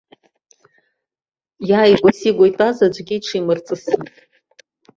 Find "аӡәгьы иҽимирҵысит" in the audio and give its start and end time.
2.85-4.03